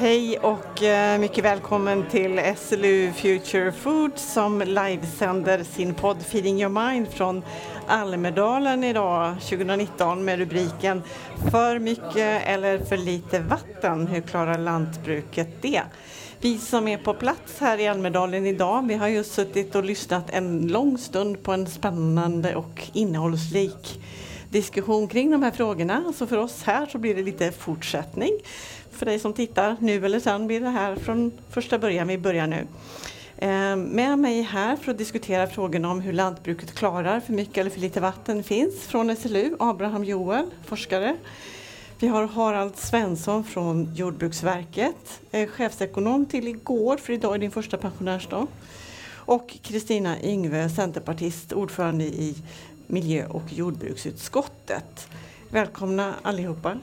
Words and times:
Hej 0.00 0.38
och 0.38 0.82
eh, 0.82 1.18
mycket 1.18 1.44
välkommen 1.44 2.04
till 2.10 2.40
SLU 2.56 3.12
Future 3.12 3.72
Food 3.72 4.18
som 4.18 4.60
livesänder 4.60 5.64
sin 5.64 5.94
podd 5.94 6.22
Feeding 6.22 6.60
Your 6.62 6.90
Mind 6.90 7.08
från 7.08 7.42
Almedalen 7.86 8.84
idag 8.84 9.34
2019 9.40 10.24
med 10.24 10.38
rubriken 10.38 11.02
För 11.50 11.78
mycket 11.78 12.42
eller 12.46 12.78
för 12.78 12.96
lite 12.96 13.38
vatten, 13.40 14.06
hur 14.06 14.20
klarar 14.20 14.58
lantbruket 14.58 15.62
det? 15.62 15.82
Vi 16.40 16.58
som 16.58 16.88
är 16.88 16.98
på 16.98 17.14
plats 17.14 17.58
här 17.58 17.78
i 17.78 17.88
Almedalen 17.88 18.46
idag, 18.46 18.88
vi 18.88 18.94
har 18.94 19.08
just 19.08 19.32
suttit 19.32 19.74
och 19.74 19.84
lyssnat 19.84 20.30
en 20.30 20.68
lång 20.68 20.98
stund 20.98 21.42
på 21.42 21.52
en 21.52 21.66
spännande 21.66 22.54
och 22.54 22.82
innehållsrik 22.92 24.00
diskussion 24.50 25.08
kring 25.08 25.30
de 25.30 25.42
här 25.42 25.50
frågorna. 25.50 26.12
Så 26.16 26.26
för 26.26 26.36
oss 26.36 26.62
här 26.62 26.86
så 26.86 26.98
blir 26.98 27.14
det 27.14 27.22
lite 27.22 27.52
fortsättning. 27.52 28.30
För 28.90 29.06
dig 29.06 29.18
som 29.18 29.32
tittar 29.32 29.76
nu 29.80 30.06
eller 30.06 30.20
sen 30.20 30.46
blir 30.46 30.60
det 30.60 30.68
här 30.68 30.96
från 30.96 31.32
första 31.50 31.78
början. 31.78 32.08
Vi 32.08 32.18
börjar 32.18 32.46
nu. 32.46 32.66
Eh, 33.36 33.76
med 33.76 34.18
mig 34.18 34.42
här 34.42 34.76
för 34.76 34.90
att 34.90 34.98
diskutera 34.98 35.46
frågorna 35.46 35.90
om 35.90 36.00
hur 36.00 36.12
lantbruket 36.12 36.74
klarar 36.74 37.20
för 37.20 37.32
mycket 37.32 37.58
eller 37.58 37.70
för 37.70 37.80
lite 37.80 38.00
vatten 38.00 38.42
finns 38.42 38.80
från 38.80 39.16
SLU, 39.16 39.56
Abraham 39.58 40.04
Joel, 40.04 40.46
forskare. 40.64 41.16
Vi 41.98 42.08
har 42.08 42.26
Harald 42.26 42.76
Svensson 42.76 43.44
från 43.44 43.94
Jordbruksverket, 43.94 45.20
eh, 45.30 45.48
chefsekonom 45.48 46.26
till 46.26 46.48
igår, 46.48 46.96
för 46.96 47.12
idag 47.12 47.34
är 47.34 47.38
din 47.38 47.50
första 47.50 47.76
pensionärsdag. 47.76 48.46
Och 49.30 49.58
Kristina 49.62 50.22
Yngve, 50.22 50.68
centerpartist, 50.68 51.52
ordförande 51.52 52.04
i 52.04 52.34
miljö 52.90 53.26
och 53.26 53.52
jordbruksutskottet. 53.52 55.08
Välkomna 55.48 56.14
allihopa. 56.22 56.78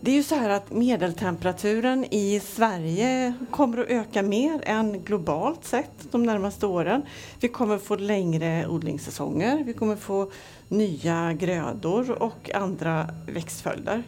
Det 0.00 0.10
är 0.10 0.14
ju 0.14 0.22
så 0.22 0.34
här 0.34 0.50
att 0.50 0.72
medeltemperaturen 0.72 2.04
i 2.10 2.40
Sverige 2.40 3.34
kommer 3.50 3.78
att 3.78 3.88
öka 3.88 4.22
mer 4.22 4.60
än 4.64 5.04
globalt 5.04 5.64
sett 5.64 5.92
de 6.10 6.22
närmaste 6.22 6.66
åren. 6.66 7.02
Vi 7.40 7.48
kommer 7.48 7.78
få 7.78 7.96
längre 7.96 8.66
odlingssäsonger, 8.66 9.64
vi 9.64 9.72
kommer 9.72 9.96
få 9.96 10.30
nya 10.68 11.32
grödor 11.32 12.22
och 12.22 12.50
andra 12.54 13.08
växtföljder. 13.26 14.02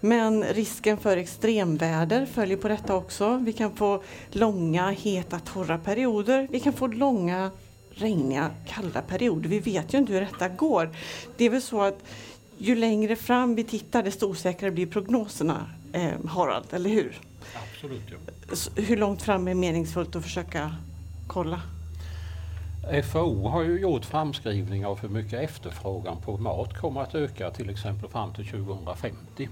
Men 0.00 0.44
risken 0.44 0.98
för 0.98 1.16
extremväder 1.16 2.26
följer 2.26 2.56
på 2.56 2.68
detta 2.68 2.94
också. 2.94 3.36
Vi 3.36 3.52
kan 3.52 3.76
få 3.76 4.02
långa, 4.30 4.90
heta, 4.90 5.38
torra 5.38 5.78
perioder. 5.78 6.48
Vi 6.50 6.60
kan 6.60 6.72
få 6.72 6.86
långa, 6.86 7.50
regniga, 7.98 8.50
kalla 8.66 9.02
perioder. 9.02 9.48
Vi 9.48 9.58
vet 9.58 9.94
ju 9.94 9.98
inte 9.98 10.12
hur 10.12 10.20
detta 10.20 10.48
går. 10.48 10.90
Det 11.36 11.44
är 11.44 11.50
väl 11.50 11.62
så 11.62 11.82
att 11.82 12.02
ju 12.58 12.74
längre 12.74 13.16
fram 13.16 13.54
vi 13.54 13.64
tittar 13.64 14.02
desto 14.02 14.26
osäkrare 14.26 14.70
blir 14.70 14.86
prognoserna, 14.86 15.66
eh, 15.92 16.10
Harald, 16.28 16.66
eller 16.70 16.90
hur? 16.90 17.20
Absolut. 17.54 18.02
Ja. 18.10 18.82
hur 18.82 18.96
långt 18.96 19.22
fram 19.22 19.48
är 19.48 19.54
meningsfullt 19.54 20.16
att 20.16 20.22
försöka 20.22 20.74
kolla? 21.26 21.60
FAO 23.04 23.48
har 23.48 23.62
ju 23.62 23.80
gjort 23.80 24.04
framskrivningar 24.04 24.88
av 24.88 25.00
hur 25.00 25.08
mycket 25.08 25.42
efterfrågan 25.42 26.16
på 26.24 26.36
mat 26.36 26.80
kommer 26.80 27.00
att 27.00 27.14
öka 27.14 27.50
till 27.50 27.70
exempel 27.70 28.10
fram 28.10 28.32
till 28.34 28.46
2050. 28.46 29.48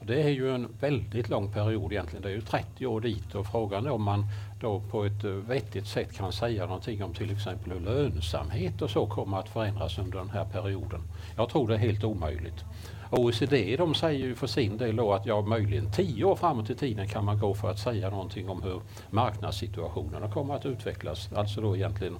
Och 0.00 0.06
det 0.06 0.22
är 0.22 0.28
ju 0.28 0.54
en 0.54 0.68
väldigt 0.80 1.28
lång 1.28 1.52
period 1.52 1.92
egentligen. 1.92 2.22
Det 2.22 2.28
är 2.28 2.34
ju 2.34 2.40
30 2.40 2.86
år 2.86 3.00
dit 3.00 3.34
och 3.34 3.46
frågan 3.46 3.86
är 3.86 3.90
om 3.90 4.02
man 4.02 4.26
då 4.60 4.80
på 4.80 5.04
ett 5.04 5.24
eh, 5.24 5.30
vettigt 5.30 5.86
sätt 5.86 6.12
kan 6.12 6.32
säga 6.32 6.66
någonting 6.66 7.04
om 7.04 7.14
till 7.14 7.30
exempel 7.30 7.72
hur 7.72 7.80
lönsamhet 7.80 8.82
och 8.82 8.90
så 8.90 9.06
kommer 9.06 9.38
att 9.38 9.48
förändras 9.48 9.98
under 9.98 10.18
den 10.18 10.30
här 10.30 10.44
perioden. 10.44 11.00
Jag 11.36 11.48
tror 11.48 11.68
det 11.68 11.74
är 11.74 11.78
helt 11.78 12.04
omöjligt. 12.04 12.64
OECD 13.10 13.76
de 13.76 13.94
säger 13.94 14.26
ju 14.26 14.34
för 14.34 14.46
sin 14.46 14.76
del 14.76 14.96
då 14.96 15.12
att 15.12 15.26
ja, 15.26 15.40
möjligen 15.40 15.92
tio 15.92 16.24
år 16.24 16.36
framåt 16.36 16.70
i 16.70 16.74
tiden 16.74 17.08
kan 17.08 17.24
man 17.24 17.38
gå 17.38 17.54
för 17.54 17.70
att 17.70 17.78
säga 17.78 18.10
någonting 18.10 18.48
om 18.48 18.62
hur 18.62 18.80
marknadssituationerna 19.10 20.30
kommer 20.30 20.54
att 20.54 20.66
utvecklas. 20.66 21.32
Alltså 21.32 21.60
då 21.60 21.76
egentligen 21.76 22.16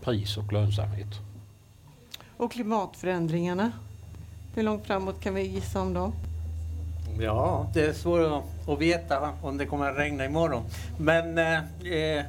pris 0.00 0.36
och 0.36 0.52
lönsamhet. 0.52 1.08
Och 2.36 2.52
klimatförändringarna? 2.52 3.72
Hur 4.54 4.62
långt 4.62 4.86
framåt 4.86 5.20
kan 5.20 5.34
vi 5.34 5.42
gissa 5.42 5.80
om 5.80 5.94
dem? 5.94 6.12
Ja, 7.22 7.66
det 7.74 7.86
är 7.86 7.92
svårt 7.92 8.44
att 8.68 8.78
veta 8.78 9.32
om 9.42 9.58
det 9.58 9.66
kommer 9.66 9.90
att 9.90 9.98
regna 9.98 10.24
imorgon. 10.24 10.62
Men 10.98 11.38
eh, 11.38 11.58
eh, 11.92 12.24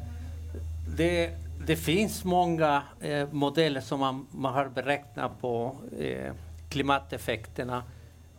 det, 0.98 1.30
det 1.68 1.76
finns 1.76 2.24
många 2.24 2.84
eh, 3.02 3.28
modeller 3.32 3.82
som 3.82 4.00
man, 4.00 4.28
man 4.32 4.54
har 4.54 4.66
beräknat 4.66 5.42
på 5.42 5.76
eh, 6.00 6.32
klimateffekterna. 6.70 7.84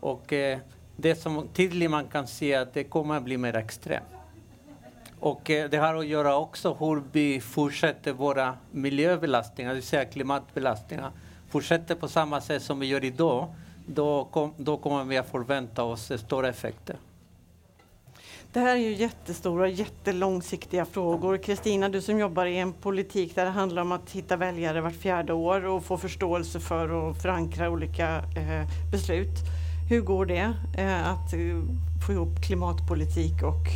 Och 0.00 0.32
eh, 0.32 0.58
det 0.96 1.14
som 1.14 1.48
tydligt 1.48 1.90
man 1.90 2.04
kan 2.04 2.26
se 2.26 2.54
att 2.54 2.74
det 2.74 2.84
kommer 2.84 3.16
att 3.16 3.24
bli 3.24 3.36
mer 3.36 3.56
extremt. 3.56 4.04
Och 5.20 5.50
eh, 5.50 5.70
det 5.70 5.76
har 5.76 5.94
att 5.94 6.06
göra 6.06 6.36
också 6.36 6.76
hur 6.80 7.02
vi 7.12 7.40
fortsätter 7.40 8.12
våra 8.12 8.54
miljöbelastningar, 8.70 9.70
det 9.70 9.74
vill 9.74 9.82
säga 9.82 10.04
klimatbelastningar, 10.04 11.10
fortsätter 11.48 11.94
på 11.94 12.08
samma 12.08 12.40
sätt 12.40 12.62
som 12.62 12.80
vi 12.80 12.86
gör 12.86 13.04
idag 13.04 13.48
då, 13.87 14.25
kom, 14.25 14.54
då 14.56 14.76
kommer 14.76 15.04
vi 15.04 15.19
att 15.19 15.31
förvänta 15.31 15.82
oss 15.84 16.12
stora 16.16 16.48
effekter. 16.48 16.97
Det 18.53 18.60
här 18.60 18.76
är 18.76 18.81
ju 18.81 18.94
jättestora, 18.94 19.69
jättelångsiktiga 19.69 20.84
frågor. 20.84 21.37
Kristina, 21.37 21.88
du 21.88 22.00
som 22.00 22.19
jobbar 22.19 22.47
i 22.47 22.59
en 22.59 22.72
politik 22.72 23.34
där 23.34 23.44
det 23.44 23.50
handlar 23.50 23.82
om 23.82 23.93
att 23.93 24.10
hitta 24.10 24.37
väljare 24.37 24.81
vart 24.81 24.94
fjärde 24.94 25.32
år 25.32 25.66
och 25.66 25.84
få 25.84 25.97
förståelse 25.97 26.60
för 26.60 26.93
och 26.93 27.16
förankra 27.16 27.70
olika 27.70 28.16
eh, 28.16 28.91
beslut. 28.91 29.38
Hur 29.88 30.00
går 30.00 30.26
det 30.26 30.54
eh, 30.78 31.10
att 31.10 31.32
eh, 31.32 31.38
få 32.06 32.12
ihop 32.12 32.43
klimatpolitik 32.47 33.43
och 33.43 33.66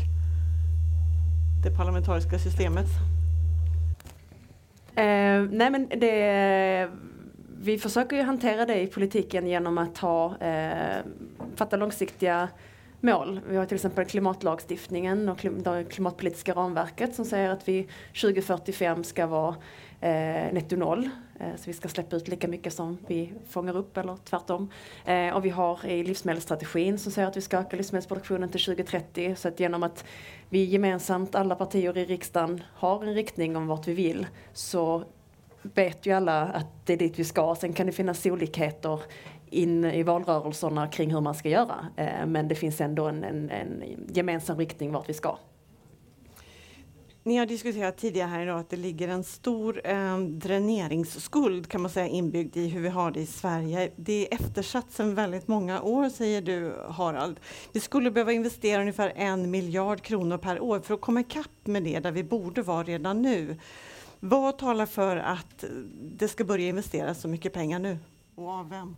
det 1.65 1.77
parlamentariska 1.77 2.39
systemet? 2.39 2.87
Eh, 4.95 5.43
nej 5.51 5.71
men 5.71 5.89
det 5.89 6.91
vi 7.61 7.79
försöker 7.79 8.17
ju 8.17 8.23
hantera 8.23 8.67
det 8.67 8.83
i 8.83 8.87
politiken 8.87 9.47
genom 9.47 9.79
att 9.79 9.99
ha, 9.99 10.37
eh, 10.39 11.05
fatta 11.57 11.77
långsiktiga 11.77 12.49
mål. 13.01 13.41
Vi 13.49 13.57
har 13.57 13.67
till 13.67 13.75
exempel 13.75 14.05
klimatlagstiftningen 14.05 15.29
och 15.29 15.47
det 15.65 15.85
klimatpolitiska 15.91 16.53
ramverket 16.53 17.15
som 17.15 17.25
säger 17.25 17.51
att 17.51 17.69
vi 17.69 17.89
2045 18.13 19.05
ska 19.05 19.27
vara 19.27 19.57
eh, 20.01 20.53
netto 20.53 20.77
noll. 20.77 21.09
Eh, 21.41 21.57
så 21.57 21.63
vi 21.65 21.73
ska 21.73 21.89
släppa 21.89 22.17
ut 22.17 22.29
lika 22.29 22.49
mycket 22.49 22.73
som 22.73 22.99
vi 23.07 23.33
fångar 23.49 23.77
upp 23.77 23.97
eller 23.97 24.17
tvärtom. 24.17 24.71
Eh, 25.05 25.37
och 25.37 25.45
vi 25.45 25.51
har 25.51 25.87
i 25.87 26.05
livsmedelsstrategin 26.05 26.99
som 26.99 27.13
säger 27.13 27.29
att 27.29 27.37
vi 27.37 27.41
ska 27.41 27.59
öka 27.59 27.77
livsmedelsproduktionen 27.77 28.49
till 28.49 28.61
2030. 28.61 29.35
Så 29.37 29.49
att 29.49 29.61
genom 29.61 29.83
att 29.83 30.05
vi 30.49 30.65
gemensamt, 30.65 31.35
alla 31.35 31.55
partier 31.55 31.97
i 31.99 32.05
riksdagen, 32.05 32.63
har 32.75 33.05
en 33.05 33.15
riktning 33.15 33.57
om 33.57 33.67
vart 33.67 33.89
vi 33.89 33.93
vill 33.93 34.27
så 34.53 35.05
vet 35.75 36.07
ju 36.07 36.13
alla 36.13 36.43
att 36.43 36.87
det 36.87 36.93
är 36.93 36.97
dit 36.97 37.19
vi 37.19 37.25
ska. 37.25 37.55
Sen 37.61 37.73
kan 37.73 37.87
det 37.87 37.93
finnas 37.93 38.27
olikheter 38.27 39.01
in 39.51 39.85
i 39.85 40.03
valrörelserna 40.03 40.89
kring 40.89 41.15
hur 41.15 41.21
man 41.21 41.35
ska 41.35 41.49
göra. 41.49 41.87
Eh, 41.97 42.27
men 42.27 42.49
det 42.49 42.55
finns 42.55 42.81
ändå 42.81 43.07
en, 43.07 43.25
en, 43.25 43.51
en 43.51 43.83
gemensam 44.09 44.59
riktning 44.59 44.93
vart 44.93 45.09
vi 45.09 45.15
ska. 45.15 45.39
Ni 47.27 47.37
har 47.37 47.47
diskuterat 47.47 47.97
tidigare 47.97 48.29
här 48.29 48.43
idag 48.43 48.61
att 48.61 48.71
det 48.71 48.77
ligger 48.77 49.09
en 49.09 49.25
stor 49.25 49.81
eh, 49.85 50.19
dräneringsskuld 50.19 51.69
kan 51.69 51.83
man 51.83 51.91
säga 51.91 52.07
inbyggd 52.07 52.57
i 52.57 52.69
hur 52.69 52.81
vi 52.81 52.89
har 52.89 53.11
det 53.11 53.21
i 53.21 53.27
Sverige. 53.27 53.91
Det 53.97 54.27
är 54.27 54.35
eftersatt 54.35 54.93
sedan 54.93 55.15
väldigt 55.15 55.49
många 55.49 55.83
år 55.83 56.09
säger 56.09 56.43
du 56.43 56.75
Harald. 56.89 57.41
Vi 57.73 57.81
skulle 57.81 58.11
behöva 58.11 58.33
investera 58.33 58.81
ungefär 58.81 59.13
en 59.17 59.51
miljard 59.51 60.01
kronor 60.01 60.39
per 60.39 60.61
år 60.61 60.81
för 60.81 60.95
att 60.95 61.01
komma 61.01 61.21
ikapp 61.21 61.67
med 61.67 61.83
det 61.83 61.99
där 61.99 62.11
vi 62.11 62.25
borde 62.25 62.63
vara 62.63 62.83
redan 62.83 63.23
nu. 63.23 63.57
Vad 64.21 64.59
talar 64.59 64.87
för 64.87 65.17
att 65.17 65.65
det 65.95 66.29
ska 66.29 66.45
börja 66.45 66.69
investeras 66.69 67.21
så 67.21 67.29
mycket 67.29 67.53
pengar 67.53 67.79
nu? 67.79 67.99
Och 68.35 68.49
av 68.49 68.71
vem? 68.71 68.97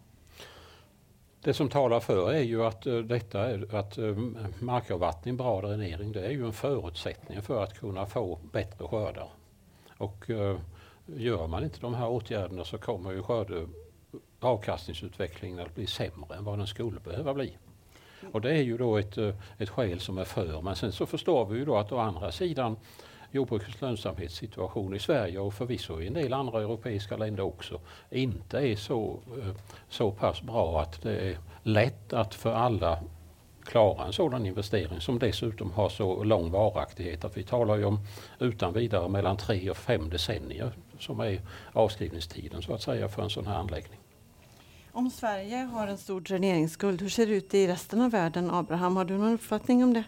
Det 1.40 1.54
som 1.54 1.68
talar 1.68 2.00
för 2.00 2.32
är 2.32 2.42
ju 2.42 2.64
att 2.64 2.86
uh, 2.86 3.04
detta 3.04 3.44
att 3.78 3.98
uh, 3.98 4.18
markavvattning, 4.60 5.36
bra 5.36 5.60
dränering, 5.60 6.12
det 6.12 6.26
är 6.26 6.30
ju 6.30 6.46
en 6.46 6.52
förutsättning 6.52 7.42
för 7.42 7.62
att 7.62 7.78
kunna 7.78 8.06
få 8.06 8.38
bättre 8.52 8.88
skördar. 8.88 9.28
Och 9.98 10.30
uh, 10.30 10.58
gör 11.06 11.46
man 11.46 11.64
inte 11.64 11.80
de 11.80 11.94
här 11.94 12.08
åtgärderna 12.08 12.64
så 12.64 12.78
kommer 12.78 13.12
ju 13.12 13.22
skörde, 13.22 13.66
avkastningsutvecklingen 14.40 15.58
att 15.58 15.74
bli 15.74 15.86
sämre 15.86 16.36
än 16.36 16.44
vad 16.44 16.58
den 16.58 16.66
skulle 16.66 17.00
behöva 17.00 17.34
bli. 17.34 17.56
Och 18.32 18.40
det 18.40 18.50
är 18.50 18.62
ju 18.62 18.78
då 18.78 18.96
ett, 18.96 19.18
ett 19.58 19.68
skäl 19.68 20.00
som 20.00 20.18
är 20.18 20.24
för. 20.24 20.62
Men 20.62 20.76
sen 20.76 20.92
så 20.92 21.06
förstår 21.06 21.46
vi 21.46 21.58
ju 21.58 21.64
då 21.64 21.76
att 21.76 21.92
å 21.92 21.98
andra 21.98 22.32
sidan 22.32 22.76
jordbrukets 23.30 23.80
lönsamhetssituation 23.80 24.94
i 24.94 24.98
Sverige 24.98 25.38
och 25.38 25.54
förvisso 25.54 26.00
i 26.00 26.06
en 26.06 26.14
del 26.14 26.32
andra 26.32 26.60
europeiska 26.60 27.16
länder 27.16 27.42
också 27.42 27.80
inte 28.10 28.58
är 28.58 28.76
så, 28.76 29.20
eh, 29.38 29.54
så 29.88 30.10
pass 30.10 30.42
bra 30.42 30.80
att 30.80 31.02
det 31.02 31.30
är 31.30 31.38
lätt 31.62 32.12
att 32.12 32.34
för 32.34 32.52
alla 32.52 32.98
klara 33.64 34.06
en 34.06 34.12
sådan 34.12 34.46
investering 34.46 35.00
som 35.00 35.18
dessutom 35.18 35.70
har 35.70 35.88
så 35.88 36.24
lång 36.24 36.50
varaktighet 36.50 37.24
att 37.24 37.36
vi 37.36 37.42
talar 37.42 37.76
ju 37.76 37.84
om 37.84 37.98
utan 38.38 38.72
vidare 38.72 39.08
mellan 39.08 39.36
tre 39.36 39.70
och 39.70 39.76
fem 39.76 40.10
decennier 40.10 40.72
som 40.98 41.20
är 41.20 41.40
avskrivningstiden 41.72 42.62
så 42.62 42.74
att 42.74 42.82
säga 42.82 43.08
för 43.08 43.22
en 43.22 43.30
sån 43.30 43.46
här 43.46 43.54
anläggning. 43.54 43.98
Om 44.92 45.10
Sverige 45.10 45.56
har 45.56 45.86
en 45.86 45.98
stor 45.98 46.20
dräneringsskuld, 46.20 47.02
hur 47.02 47.08
ser 47.08 47.26
det 47.26 47.32
ut 47.32 47.54
i 47.54 47.66
resten 47.66 48.00
av 48.00 48.10
världen? 48.10 48.50
Abraham, 48.50 48.96
har 48.96 49.04
du 49.04 49.18
någon 49.18 49.32
uppfattning 49.32 49.84
om 49.84 49.94
det? 49.94 50.04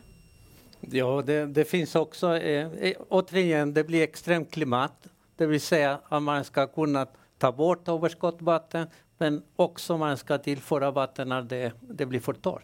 Ja, 0.81 1.23
det, 1.27 1.47
det 1.47 1.65
finns 1.65 1.95
också, 1.95 2.37
eh, 2.37 2.73
eh, 2.73 2.97
återigen, 3.09 3.75
det 3.75 3.85
blir 3.85 4.03
extremt 4.03 4.51
klimat. 4.51 5.07
Det 5.37 5.47
vill 5.47 5.61
säga 5.61 6.01
att 6.09 6.23
man 6.23 6.45
ska 6.45 6.67
kunna 6.67 7.07
ta 7.39 7.53
bort 7.53 7.89
överskottvatten 7.89 8.87
men 9.19 9.43
också 9.57 9.99
man 9.99 10.17
ska 10.17 10.39
tillföra 10.39 10.91
vatten 10.91 11.29
när 11.29 11.43
det, 11.43 11.73
det 11.81 12.07
blir 12.07 12.21
för 12.21 12.33
torrt. 12.33 12.63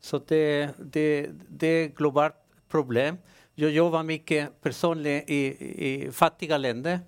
Så 0.00 0.18
det, 0.18 0.68
det, 0.78 1.30
det 1.48 1.66
är 1.66 1.86
ett 1.86 1.94
globalt 1.94 2.34
problem. 2.68 3.16
Jag 3.54 3.70
jobbar 3.70 4.02
mycket 4.02 4.60
personligen 4.62 5.22
i, 5.26 5.44
i 5.88 6.12
fattiga 6.12 6.58
länder 6.58 7.00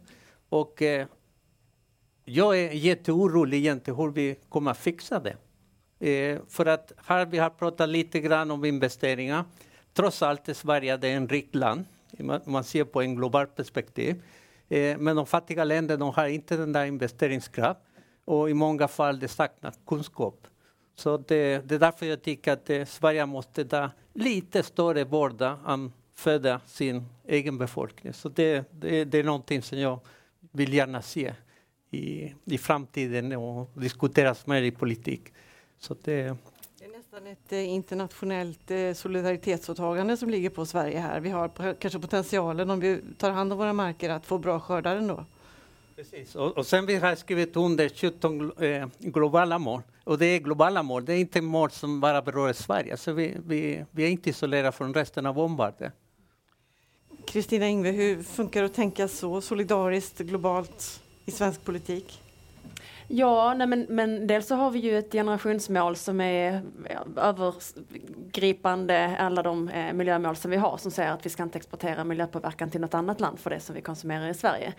och 0.48 0.82
eh, 0.82 1.06
jag 2.24 2.58
är 2.58 2.72
jätteorolig 2.72 3.58
egentligen 3.58 4.00
hur 4.00 4.10
vi 4.10 4.36
kommer 4.48 4.70
att 4.70 4.78
fixa 4.78 5.20
det. 5.20 5.36
Eh, 6.10 6.40
för 6.48 6.66
att 6.66 6.92
här 7.06 7.26
vi 7.26 7.38
har 7.38 7.50
pratat 7.50 7.88
lite 7.88 8.20
grann 8.20 8.50
om 8.50 8.64
investeringar. 8.64 9.44
Trots 9.92 10.22
allt 10.22 10.48
är 10.48 10.54
Sverige 10.54 10.96
det 10.96 11.08
är 11.08 11.16
en 11.16 11.28
rikt 11.28 11.54
land, 11.54 11.84
Om 12.18 12.40
man 12.44 12.64
ser 12.64 12.84
på 12.84 13.02
en 13.02 13.14
global 13.14 13.46
perspektiv. 13.46 14.22
Eh, 14.68 14.98
men 14.98 15.16
de 15.16 15.26
fattiga 15.26 15.64
länderna 15.64 16.04
har 16.04 16.26
inte 16.26 16.56
den 16.56 16.72
där 16.72 16.84
investeringskraft 16.84 17.80
och 18.24 18.50
i 18.50 18.54
många 18.54 18.88
fall 18.88 19.18
det 19.20 19.28
saknas 19.28 19.78
kunskap. 19.86 20.46
Så 20.94 21.16
det, 21.16 21.68
det 21.68 21.74
är 21.74 21.78
därför 21.78 22.06
jag 22.06 22.22
tycker 22.22 22.52
att 22.52 22.70
eh, 22.70 22.84
Sverige 22.84 23.26
måste 23.26 23.64
ta 23.64 23.90
lite 24.14 24.62
större 24.62 25.04
börda 25.04 25.58
än 25.66 25.92
föda 26.14 26.60
sin 26.66 27.04
egen 27.28 27.58
befolkning. 27.58 28.12
Så 28.12 28.28
det, 28.28 28.72
det, 28.72 29.04
det 29.04 29.18
är 29.18 29.24
någonting 29.24 29.62
som 29.62 29.78
jag 29.78 30.00
vill 30.52 30.74
gärna 30.74 31.02
se 31.02 31.34
i, 31.90 32.34
i 32.44 32.58
framtiden 32.58 33.32
och 33.32 33.70
diskuteras 33.74 34.46
mer 34.46 34.62
i 34.62 34.70
politik. 34.70 35.32
Så 35.78 35.96
det, 36.04 36.36
nästan 37.12 37.26
ett 37.26 37.52
eh, 37.52 37.68
internationellt 37.68 38.70
eh, 38.70 38.92
solidaritetsåtagande 38.92 40.16
som 40.16 40.30
ligger 40.30 40.50
på 40.50 40.66
Sverige 40.66 40.98
här. 40.98 41.20
Vi 41.20 41.30
har 41.30 41.74
kanske 41.74 41.98
potentialen 41.98 42.70
om 42.70 42.80
vi 42.80 43.00
tar 43.18 43.30
hand 43.30 43.52
om 43.52 43.58
våra 43.58 43.72
marker 43.72 44.10
att 44.10 44.26
få 44.26 44.38
bra 44.38 44.60
skördar 44.60 44.96
ändå. 44.96 45.24
Precis. 45.96 46.34
Och, 46.34 46.58
och 46.58 46.66
sen 46.66 46.86
vi 46.86 46.96
har 46.96 47.14
skrivit 47.14 47.56
under 47.56 47.88
17 47.88 48.52
eh, 48.62 48.88
globala 48.98 49.58
mål. 49.58 49.82
Och 50.04 50.18
det 50.18 50.26
är 50.26 50.38
globala 50.38 50.82
mål, 50.82 51.04
det 51.04 51.12
är 51.12 51.18
inte 51.18 51.40
mål 51.40 51.70
som 51.70 52.00
bara 52.00 52.22
berör 52.22 52.52
Sverige. 52.52 52.96
Så 52.96 53.12
vi, 53.12 53.36
vi, 53.46 53.84
vi 53.90 54.04
är 54.04 54.08
inte 54.08 54.30
isolerade 54.30 54.72
från 54.72 54.94
resten 54.94 55.26
av 55.26 55.38
omvärlden. 55.38 55.92
Kristina 57.26 57.68
Ingve, 57.68 57.90
hur 57.90 58.22
funkar 58.22 58.60
det 58.60 58.66
att 58.66 58.74
tänka 58.74 59.08
så 59.08 59.40
solidariskt 59.40 60.18
globalt 60.18 61.02
i 61.24 61.30
svensk 61.30 61.64
politik? 61.64 62.22
Ja, 63.08 63.54
nej 63.54 63.66
men, 63.66 63.86
men 63.88 64.26
dels 64.26 64.46
så 64.46 64.54
har 64.54 64.70
vi 64.70 64.78
ju 64.78 64.98
ett 64.98 65.12
generationsmål 65.12 65.96
som 65.96 66.20
är 66.20 66.62
övergripande 67.16 69.16
alla 69.18 69.42
de 69.42 69.68
eh, 69.68 69.92
miljömål 69.92 70.36
som 70.36 70.50
vi 70.50 70.56
har 70.56 70.76
som 70.76 70.90
säger 70.90 71.12
att 71.12 71.26
vi 71.26 71.30
ska 71.30 71.42
inte 71.42 71.58
exportera 71.58 72.04
miljöpåverkan 72.04 72.70
till 72.70 72.80
något 72.80 72.94
annat 72.94 73.20
land 73.20 73.38
för 73.38 73.50
det 73.50 73.60
som 73.60 73.74
vi 73.74 73.82
konsumerar 73.82 74.28
i 74.28 74.34
Sverige. 74.34 74.74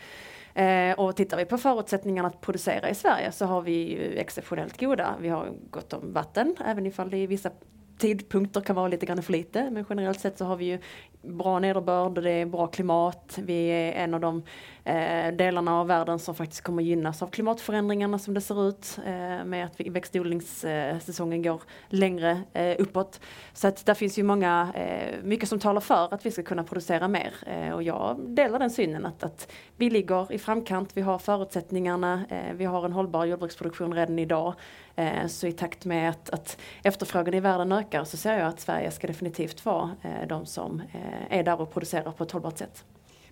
Eh, 0.53 0.99
och 0.99 1.15
tittar 1.15 1.37
vi 1.37 1.45
på 1.45 1.57
förutsättningarna 1.57 2.27
att 2.27 2.41
producera 2.41 2.89
i 2.89 2.95
Sverige 2.95 3.31
så 3.31 3.45
har 3.45 3.61
vi 3.61 3.71
ju 3.71 4.17
exceptionellt 4.17 4.79
goda. 4.79 5.15
Vi 5.21 5.29
har 5.29 5.49
gott 5.69 5.93
om 5.93 6.13
vatten, 6.13 6.55
även 6.65 6.85
ifall 6.85 7.09
det 7.09 7.17
i 7.17 7.27
vissa 7.27 7.51
tidpunkter 7.97 8.61
kan 8.61 8.75
vara 8.75 8.87
lite 8.87 9.05
grann 9.05 9.23
för 9.23 9.31
lite. 9.31 9.69
Men 9.69 9.85
generellt 9.89 10.19
sett 10.19 10.37
så 10.37 10.45
har 10.45 10.55
vi 10.55 10.65
ju 10.65 10.79
bra 11.21 11.59
nederbörd 11.59 12.17
och 12.17 12.23
det 12.23 12.31
är 12.31 12.45
bra 12.45 12.67
klimat. 12.67 13.39
Vi 13.41 13.67
är 13.67 13.91
en 13.91 14.13
av 14.13 14.19
de 14.19 14.43
eh, 14.83 15.33
delarna 15.33 15.79
av 15.79 15.87
världen 15.87 16.19
som 16.19 16.35
faktiskt 16.35 16.61
kommer 16.61 16.83
gynnas 16.83 17.21
av 17.21 17.27
klimatförändringarna 17.27 18.19
som 18.19 18.33
det 18.33 18.41
ser 18.41 18.69
ut 18.69 18.99
eh, 19.05 19.45
med 19.45 19.65
att 19.65 19.79
växtodlingssäsongen 19.79 21.41
går 21.41 21.61
längre 21.89 22.41
eh, 22.53 22.75
uppåt. 22.79 23.19
Så 23.53 23.67
att 23.67 23.85
där 23.85 23.93
finns 23.93 24.19
ju 24.19 24.23
många, 24.23 24.71
eh, 24.73 25.23
mycket 25.23 25.49
som 25.49 25.59
talar 25.59 25.81
för 25.81 26.13
att 26.13 26.25
vi 26.25 26.31
ska 26.31 26.43
kunna 26.43 26.63
producera 26.63 27.07
mer 27.07 27.33
eh, 27.47 27.73
och 27.73 27.83
jag 27.83 28.19
delar 28.19 28.59
den 28.59 28.69
synen 28.69 29.05
att, 29.05 29.23
att 29.23 29.51
vi 29.77 29.89
ligger 29.89 30.31
i 30.31 30.37
framkant, 30.37 30.89
vi 30.93 31.01
har 31.01 31.19
förutsättningarna, 31.19 32.23
eh, 32.29 32.53
vi 32.55 32.65
har 32.65 32.85
en 32.85 32.93
hållbar 32.93 33.25
jordbruksproduktion 33.25 33.93
redan 33.93 34.19
idag. 34.19 34.53
Eh, 34.95 35.27
så 35.27 35.47
i 35.47 35.51
takt 35.51 35.85
med 35.85 36.09
att, 36.09 36.29
att 36.29 36.57
efterfrågan 36.83 37.33
i 37.33 37.39
världen 37.39 37.71
ökar 37.71 38.03
så 38.03 38.17
ser 38.17 38.37
jag 38.37 38.47
att 38.47 38.59
Sverige 38.59 38.91
ska 38.91 39.07
definitivt 39.07 39.65
vara 39.65 39.91
eh, 40.01 40.27
de 40.27 40.45
som 40.45 40.81
eh, 40.93 41.10
är 41.29 41.43
där 41.43 41.61
och 41.61 41.73
producerar 41.73 42.11
på 42.11 42.23
ett 42.23 42.31
hållbart 42.31 42.57
sätt. 42.57 42.83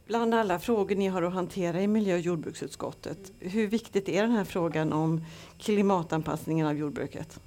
Bland 0.05 0.33
alla 0.33 0.59
frågor 0.59 0.95
ni 0.95 1.07
har 1.07 1.21
att 1.21 1.33
hantera 1.33 1.81
i 1.81 1.87
miljö 1.87 2.13
och 2.13 2.19
jordbruksutskottet, 2.19 3.31
hur 3.39 3.67
viktigt 3.67 4.09
är 4.09 4.21
den 4.21 4.31
här 4.31 4.43
frågan 4.43 4.93
om 4.93 5.25
klimatanpassningen 5.57 6.67
av 6.67 6.77
jordbruket? 6.77 7.39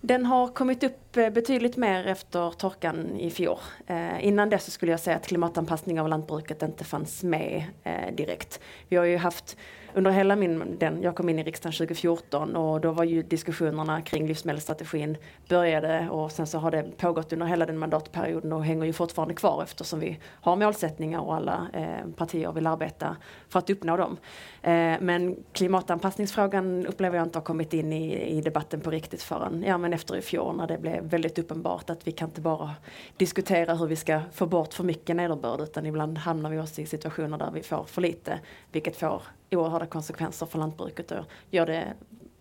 Den 0.00 0.26
har 0.26 0.48
kommit 0.48 0.82
upp 0.82 0.92
eh, 0.92 1.03
Eh, 1.16 1.30
betydligt 1.30 1.76
mer 1.76 2.06
efter 2.06 2.50
torkan 2.50 3.16
i 3.16 3.30
fjol. 3.30 3.58
Eh, 3.86 4.26
innan 4.26 4.50
dess 4.50 4.70
skulle 4.70 4.92
jag 4.92 5.00
säga 5.00 5.16
att 5.16 5.26
klimatanpassning 5.26 6.00
av 6.00 6.08
lantbruket 6.08 6.62
inte 6.62 6.84
fanns 6.84 7.22
med 7.22 7.64
eh, 7.82 8.14
direkt. 8.14 8.60
Vi 8.88 8.96
har 8.96 9.04
ju 9.04 9.16
haft 9.16 9.56
under 9.94 10.10
hela 10.10 10.36
min, 10.36 10.78
den, 10.78 11.02
jag 11.02 11.14
kom 11.14 11.28
in 11.28 11.38
i 11.38 11.42
riksdagen 11.42 11.72
2014 11.72 12.56
och 12.56 12.80
då 12.80 12.92
var 12.92 13.04
ju 13.04 13.22
diskussionerna 13.22 14.02
kring 14.02 14.26
livsmedelsstrategin 14.26 15.16
började 15.48 16.08
och 16.10 16.32
sen 16.32 16.46
så 16.46 16.58
har 16.58 16.70
det 16.70 16.96
pågått 16.96 17.32
under 17.32 17.46
hela 17.46 17.66
den 17.66 17.78
mandatperioden 17.78 18.52
och 18.52 18.64
hänger 18.64 18.84
ju 18.84 18.92
fortfarande 18.92 19.34
kvar 19.34 19.62
eftersom 19.62 20.00
vi 20.00 20.18
har 20.24 20.56
målsättningar 20.56 21.20
och 21.20 21.34
alla 21.34 21.68
eh, 21.72 22.10
partier 22.16 22.52
vill 22.52 22.66
arbeta 22.66 23.16
för 23.48 23.58
att 23.58 23.70
uppnå 23.70 23.96
dem. 23.96 24.16
Eh, 24.62 25.00
men 25.00 25.36
klimatanpassningsfrågan 25.52 26.86
upplever 26.86 27.16
jag 27.16 27.26
inte 27.26 27.38
har 27.38 27.44
kommit 27.44 27.72
in 27.72 27.92
i, 27.92 28.36
i 28.38 28.40
debatten 28.40 28.80
på 28.80 28.90
riktigt 28.90 29.22
förrän 29.22 29.64
ja, 29.66 29.78
men 29.78 29.92
efter 29.92 30.16
i 30.16 30.22
fjol 30.22 30.56
när 30.56 30.66
det 30.66 30.78
blev 30.78 31.03
väldigt 31.08 31.38
uppenbart 31.38 31.90
att 31.90 32.06
vi 32.06 32.12
kan 32.12 32.28
inte 32.28 32.40
bara 32.40 32.74
diskutera 33.16 33.74
hur 33.74 33.86
vi 33.86 33.96
ska 33.96 34.20
få 34.32 34.46
bort 34.46 34.74
för 34.74 34.84
mycket 34.84 35.16
nederbörd 35.16 35.60
utan 35.60 35.86
ibland 35.86 36.18
hamnar 36.18 36.50
vi 36.50 36.58
också 36.58 36.80
i 36.80 36.86
situationer 36.86 37.38
där 37.38 37.50
vi 37.50 37.62
får 37.62 37.84
för 37.84 38.02
lite 38.02 38.40
vilket 38.72 38.96
får 38.96 39.22
oerhörda 39.50 39.86
konsekvenser 39.86 40.46
för 40.46 40.58
lantbruket 40.58 41.10
och 41.10 41.24
gör 41.50 41.66
det 41.66 41.94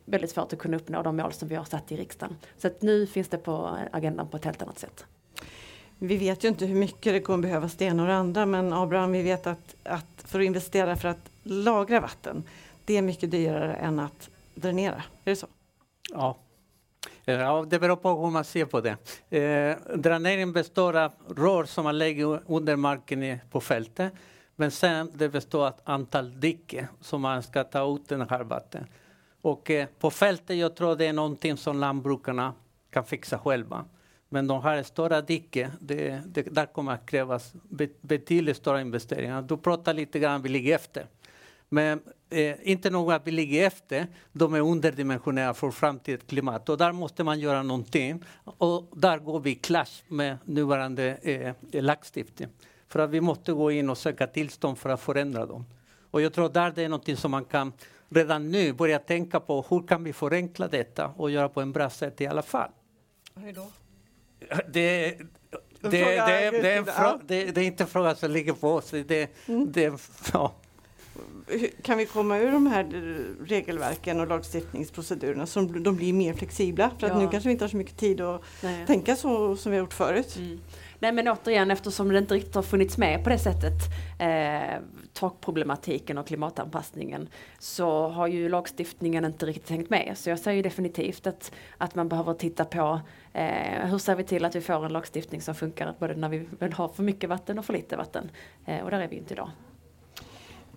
väldigt 0.06 0.30
svårt 0.30 0.54
att 0.54 0.60
kunna 0.60 0.78
uppnå 0.78 1.04
de 1.04 1.16
mål 1.16 1.34
som 1.34 1.48
vi 1.48 1.56
har 1.56 1.64
satt 1.64 1.92
i 1.92 1.98
riksdagen. 1.98 2.36
Så 2.58 2.68
att 2.68 2.82
nu 2.82 3.08
finns 3.08 3.28
det 3.28 3.38
på 3.38 3.78
agendan 3.92 4.28
på 4.28 4.38
ett 4.38 4.46
helt 4.46 4.62
annat 4.62 4.80
sätt. 4.80 5.06
Vi 6.00 6.18
vet 6.18 6.44
ju 6.44 6.48
inte 6.48 6.66
hur 6.66 6.76
mycket 6.76 7.14
det 7.14 7.20
kommer 7.20 7.42
behövas 7.42 7.76
det 7.76 7.86
ena 7.86 8.04
och 8.04 8.08
det 8.08 8.16
andra 8.16 8.46
men 8.46 8.74
Abraham, 8.74 9.12
vi 9.12 9.22
vet 9.22 9.48
att, 9.48 9.76
att 9.84 10.06
för 10.18 10.40
att 10.40 10.46
investera 10.46 10.96
för 10.96 11.08
att 11.08 11.30
lagra 11.44 12.00
vatten, 12.00 12.44
det 12.86 12.98
är 12.98 13.02
mycket 13.02 13.32
dyrare 13.32 13.74
än 13.74 14.00
att 14.00 14.30
dränera. 14.56 15.04
Är 15.24 15.32
det 15.32 15.36
så? 15.36 15.48
Ja. 16.14 16.38
Eh, 17.26 17.36
ja, 17.36 17.66
det 17.68 17.80
beror 17.80 17.96
på 17.96 18.10
hur 18.24 18.32
man 18.32 18.44
ser 18.44 18.66
på 18.66 18.82
det. 18.82 18.98
Eh, 19.38 19.78
dränering 19.96 20.54
består 20.54 20.98
av 20.98 21.12
rör 21.38 21.64
som 21.64 21.84
man 21.84 21.98
lägger 21.98 22.40
under 22.48 22.76
marken 22.76 23.40
på 23.52 23.62
fältet 23.62 24.14
men 24.56 24.72
sen 24.72 25.12
det 25.14 25.30
består 25.30 25.68
av 25.68 25.74
antal 25.84 26.40
diken 26.40 26.88
som 27.02 27.22
man 27.22 27.44
ska 27.44 27.64
ta 27.64 27.96
ut 27.96 28.08
den 28.08 28.30
här 28.30 28.44
vattnet. 28.44 28.84
Och 29.42 29.72
eh, 29.72 29.88
på 30.00 30.12
fältet 30.12 30.58
jag 30.58 30.76
tror 30.76 30.96
det 30.96 31.06
är 31.06 31.14
någonting 31.14 31.58
som 31.58 31.80
lantbrukarna 31.80 32.54
kan 32.90 33.06
fixa 33.06 33.40
själva. 33.40 33.86
Men 34.30 34.48
de 34.48 34.62
här 34.62 34.84
stora 34.84 35.22
diken, 35.22 35.72
det, 35.80 36.22
det, 36.26 36.42
där 36.42 36.66
kommer 36.66 36.92
att 36.92 37.06
krävas 37.06 37.54
betydligt 38.02 38.58
stora 38.58 38.82
investeringar. 38.82 39.42
Du 39.42 39.58
pratar 39.58 39.94
lite 39.94 40.20
grann, 40.20 40.42
vi 40.42 40.50
ligger 40.50 40.76
efter. 40.76 41.06
Men 41.74 42.02
eh, 42.30 42.56
inte 42.62 42.90
nog 42.90 43.12
att 43.12 43.28
vi 43.28 43.32
ligger 43.32 43.68
efter, 43.68 44.08
de 44.32 44.54
är 44.54 44.62
underdimensionerade 44.62 45.54
för 45.54 45.72
framtidens 45.72 46.24
klimat. 46.28 46.70
Och 46.70 46.78
där 46.78 46.92
måste 46.92 47.24
man 47.24 47.40
göra 47.40 47.64
någonting. 47.64 48.24
Och 48.44 48.88
där 48.96 49.18
går 49.18 49.40
vi 49.40 49.52
i 49.52 49.56
clash 49.56 50.04
med 50.08 50.38
nuvarande 50.46 51.18
eh, 51.22 51.82
lagstiftning. 51.82 52.50
För 52.88 53.00
att 53.00 53.10
vi 53.10 53.22
måste 53.22 53.54
gå 53.54 53.72
in 53.72 53.90
och 53.90 53.98
söka 53.98 54.28
tillstånd 54.28 54.78
för 54.78 54.90
att 54.90 55.02
förändra 55.02 55.46
dem. 55.46 55.66
Och 56.12 56.22
jag 56.22 56.34
tror 56.34 56.50
där 56.50 56.72
det 56.76 56.84
är 56.84 56.90
något 56.90 57.20
som 57.20 57.32
man 57.32 57.46
kan 57.46 57.74
redan 58.10 58.52
nu 58.52 58.74
börja 58.74 59.00
tänka 59.00 59.40
på. 59.40 59.66
Hur 59.70 59.88
kan 59.88 60.04
vi 60.04 60.14
förenkla 60.14 60.68
detta 60.68 61.08
och 61.08 61.32
göra 61.32 61.50
på 61.50 61.62
en 61.62 61.72
bra 61.72 61.90
sätt 61.90 62.22
i 62.22 62.28
alla 62.28 62.42
fall? 62.42 62.70
Hur 63.36 63.54
då? 63.54 63.72
Det, 64.50 64.58
det, 64.68 65.18
det, 65.82 65.90
det, 65.90 66.12
är 66.12 66.78
en 66.78 67.20
det, 67.28 67.52
det 67.52 67.62
är 67.62 67.66
inte 67.66 67.84
en 67.84 67.90
fråga 67.90 68.16
som 68.16 68.32
ligger 68.32 68.54
på 68.54 68.74
oss. 68.74 68.92
Det, 68.92 69.30
mm. 69.48 69.72
det, 69.72 69.94
ja. 70.34 70.54
Kan 71.82 71.98
vi 71.98 72.06
komma 72.06 72.38
ur 72.38 72.52
de 72.52 72.68
här 72.68 72.84
regelverken 73.46 74.20
och 74.20 74.28
lagstiftningsprocedurerna 74.28 75.46
så 75.46 75.62
de 75.62 75.96
blir 75.96 76.14
mer 76.14 76.34
flexibla? 76.34 76.92
För 77.00 77.08
att 77.08 77.14
ja. 77.14 77.20
nu 77.20 77.28
kanske 77.30 77.50
vi 77.50 77.52
inte 77.52 77.64
har 77.64 77.70
så 77.70 77.78
mycket 77.78 77.98
tid 77.98 78.22
att 78.22 78.42
Nej. 78.64 78.86
tänka 78.86 79.16
så 79.16 79.56
som 79.56 79.72
vi 79.72 79.78
har 79.78 79.84
gjort 79.84 79.94
förut. 79.94 80.36
Mm. 80.38 80.60
Nej 81.00 81.12
men 81.12 81.28
återigen 81.28 81.72
eftersom 81.72 82.10
det 82.10 82.18
inte 82.18 82.34
riktigt 82.34 82.56
har 82.56 82.62
funnits 82.62 82.98
med 82.98 83.24
på 83.24 83.30
det 83.30 83.40
sättet, 83.40 83.74
eh, 84.20 84.82
takproblematiken 85.14 86.18
och 86.18 86.28
klimatanpassningen, 86.28 87.30
så 87.60 88.08
har 88.08 88.28
ju 88.28 88.50
lagstiftningen 88.50 89.26
inte 89.26 89.46
riktigt 89.46 89.70
hängt 89.70 89.90
med. 89.90 90.14
Så 90.16 90.30
jag 90.30 90.40
säger 90.40 90.64
definitivt 90.64 91.28
att, 91.28 91.52
att 91.78 91.96
man 91.96 92.10
behöver 92.10 92.34
titta 92.34 92.66
på 92.66 93.00
eh, 93.34 93.86
hur 93.86 93.98
ser 93.98 94.16
vi 94.16 94.24
till 94.24 94.46
att 94.46 94.56
vi 94.56 94.62
får 94.62 94.86
en 94.86 94.94
lagstiftning 94.94 95.42
som 95.42 95.56
funkar 95.56 95.96
både 96.00 96.16
när 96.16 96.30
vi 96.30 96.48
vill 96.60 96.74
ha 96.74 96.90
för 96.90 97.04
mycket 97.04 97.30
vatten 97.30 97.60
och 97.60 97.66
för 97.66 97.74
lite 97.74 97.98
vatten. 97.98 98.32
Eh, 98.66 98.84
och 98.84 98.92
där 98.92 99.00
är 99.00 99.08
vi 99.08 99.16
inte 99.16 99.34
idag. 99.34 99.50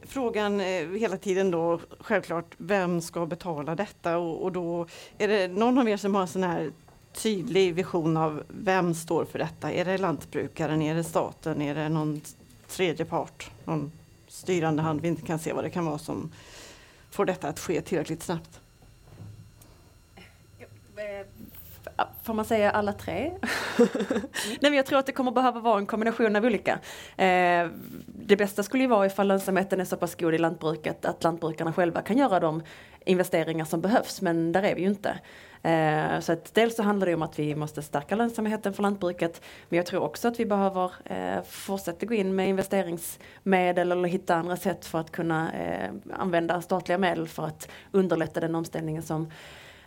Frågan 0.02 0.60
eh, 0.60 0.88
hela 0.88 1.16
tiden 1.16 1.50
då 1.50 1.80
självklart, 2.00 2.54
vem 2.56 3.00
ska 3.00 3.26
betala 3.26 3.74
detta? 3.74 4.18
Och, 4.18 4.42
och 4.42 4.52
då 4.52 4.86
är 5.18 5.28
det 5.28 5.48
någon 5.48 5.78
av 5.78 5.88
er 5.88 5.96
som 5.96 6.14
har 6.14 6.22
en 6.22 6.28
sån 6.28 6.42
här 6.42 6.72
tydlig 7.12 7.74
vision 7.74 8.16
av 8.16 8.42
vem 8.48 8.94
står 8.94 9.24
för 9.24 9.38
detta? 9.38 9.72
Är 9.72 9.84
det 9.84 9.98
lantbrukaren, 9.98 10.82
är 10.82 10.94
det 10.94 11.04
staten, 11.04 11.62
är 11.62 11.74
det 11.74 11.88
någon 11.88 12.20
tredje 12.68 13.04
part, 13.04 13.50
någon 13.64 13.92
styrande 14.28 14.82
hand 14.82 15.00
vi 15.00 15.08
inte 15.08 15.22
kan 15.22 15.38
se 15.38 15.52
vad 15.52 15.64
det 15.64 15.70
kan 15.70 15.84
vara 15.84 15.98
som 15.98 16.32
får 17.10 17.24
detta 17.24 17.48
att 17.48 17.60
ske 17.60 17.80
tillräckligt 17.80 18.22
snabbt? 18.22 18.60
Får 22.22 22.34
man 22.34 22.44
säga 22.44 22.70
alla 22.70 22.92
tre? 22.92 23.32
Nej, 24.46 24.58
men 24.60 24.74
jag 24.74 24.86
tror 24.86 24.98
att 24.98 25.06
det 25.06 25.12
kommer 25.12 25.30
behöva 25.30 25.60
vara 25.60 25.78
en 25.78 25.86
kombination 25.86 26.36
av 26.36 26.44
olika. 26.44 26.72
Eh, 27.16 27.68
det 28.06 28.36
bästa 28.36 28.62
skulle 28.62 28.82
ju 28.82 28.88
vara 28.88 29.06
ifall 29.06 29.28
lönsamheten 29.28 29.80
är 29.80 29.84
så 29.84 29.96
pass 29.96 30.14
god 30.14 30.34
i 30.34 30.38
lantbruket 30.38 31.04
att 31.04 31.24
lantbrukarna 31.24 31.72
själva 31.72 32.02
kan 32.02 32.18
göra 32.18 32.40
de 32.40 32.62
investeringar 33.04 33.64
som 33.64 33.80
behövs, 33.80 34.20
men 34.20 34.52
där 34.52 34.62
är 34.62 34.74
vi 34.74 34.80
ju 34.80 34.86
inte. 34.86 35.18
Eh, 35.62 36.20
så 36.20 36.32
att 36.32 36.54
dels 36.54 36.76
så 36.76 36.82
handlar 36.82 37.06
det 37.06 37.14
om 37.14 37.22
att 37.22 37.38
vi 37.38 37.54
måste 37.54 37.82
stärka 37.82 38.16
lönsamheten 38.16 38.74
för 38.74 38.82
lantbruket, 38.82 39.42
men 39.68 39.76
jag 39.76 39.86
tror 39.86 40.02
också 40.02 40.28
att 40.28 40.40
vi 40.40 40.46
behöver 40.46 40.92
eh, 41.04 41.42
fortsätta 41.42 42.06
gå 42.06 42.14
in 42.14 42.34
med 42.34 42.48
investeringsmedel 42.48 43.92
eller 43.92 44.08
hitta 44.08 44.34
andra 44.34 44.56
sätt 44.56 44.84
för 44.84 44.98
att 44.98 45.10
kunna 45.10 45.52
eh, 45.52 45.90
använda 46.12 46.62
statliga 46.62 46.98
medel 46.98 47.28
för 47.28 47.46
att 47.46 47.68
underlätta 47.92 48.40
den 48.40 48.54
omställningen 48.54 49.02
som 49.02 49.30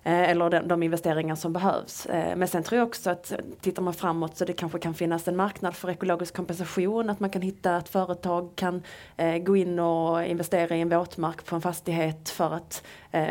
Eh, 0.03 0.29
eller 0.29 0.50
de, 0.50 0.68
de, 0.68 0.84
investeringar 0.84 1.36
som 1.36 1.53
behövs. 1.53 2.06
Eh, 2.06 2.36
men 2.36 2.48
sen 2.48 2.63
tror 2.63 2.79
jag 2.79 2.88
också 2.88 3.10
att 3.10 3.34
tittar 3.62 3.82
man 3.82 3.94
framåt 3.94 4.38
så 4.38 4.46
det 4.46 4.53
kanske 4.53 4.79
kan 4.79 4.94
finnas 4.94 5.27
en 5.27 5.36
marknad 5.36 5.75
för 5.75 5.89
ekologisk 5.89 6.36
kompensation, 6.36 7.10
att 7.10 7.20
man 7.20 7.29
kan 7.29 7.41
hitta 7.41 7.75
att 7.75 7.89
företag 7.89 8.56
kan 8.56 8.84
eh, 9.18 9.38
gå 9.38 9.58
in 9.58 9.79
och 9.79 10.25
investera 10.25 10.75
i 10.75 10.82
en 10.82 10.89
våtmark 10.89 11.46
på 11.46 11.56
en 11.56 11.62
fastighet 11.62 12.29
för 12.29 12.53
att 12.53 12.84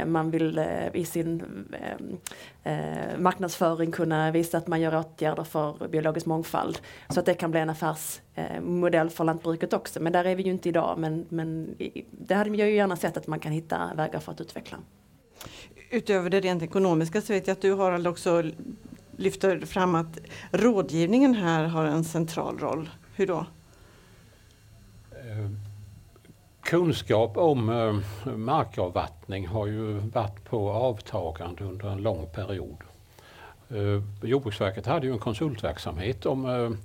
man 0.06 0.30
vill 0.30 0.60
i 0.92 1.04
sin 1.04 1.42
marknadsföring 3.18 3.92
kunna 3.92 4.30
visa 4.30 4.58
att 4.58 4.66
man 4.66 4.80
gör 4.80 4.96
åtgärder 4.96 5.44
för 5.44 5.88
biologisk 5.88 6.26
mångfald. 6.26 6.78
Så 7.08 7.20
att 7.20 7.26
det 7.26 7.34
kan 7.34 7.50
bli 7.50 7.60
en 7.60 7.70
affärsmodell 7.70 9.10
för 9.10 9.24
lantbruket 9.24 9.72
också. 9.72 10.00
Men 10.00 10.12
där 10.12 10.24
är 10.24 10.36
vi 10.36 10.42
ju 10.42 10.50
inte 10.50 10.68
idag. 10.68 10.98
Men, 10.98 11.26
men 11.28 11.76
det 12.10 12.34
hade 12.34 12.50
jag 12.50 12.68
ju 12.68 12.74
gärna 12.74 12.96
sett 12.96 13.16
att 13.16 13.26
man 13.26 13.40
kan 13.40 13.52
hitta 13.52 13.90
vägar 13.94 14.20
för 14.20 14.32
att 14.32 14.40
utveckla 14.40 14.78
utöver 15.90 16.30
det 16.30 16.40
rent 16.40 16.62
ekonomiska 16.62 17.20
så 17.20 17.32
vet 17.32 17.46
jag 17.46 17.54
att 17.54 17.62
du 17.62 17.74
Harald 17.74 18.06
också 18.06 18.42
lyfter 19.16 19.60
fram 19.60 19.94
att 19.94 20.18
rådgivningen 20.50 21.34
här 21.34 21.64
har 21.64 21.84
en 21.84 22.04
central 22.04 22.58
roll. 22.58 22.90
Hur 23.14 23.26
då? 23.26 23.46
Eh, 25.10 25.50
kunskap 26.62 27.36
om 27.36 27.68
eh, 27.68 28.36
markavvattning 28.36 29.46
har 29.46 29.66
ju 29.66 29.92
varit 29.92 30.44
på 30.44 30.70
avtagande 30.70 31.64
under 31.64 31.88
en 31.88 32.02
lång 32.02 32.26
period. 32.34 32.76
Eh, 33.68 34.28
Jordbruksverket 34.28 34.86
hade 34.86 35.06
ju 35.06 35.12
en 35.12 35.18
konsultverksamhet 35.18 36.26
om 36.26 36.76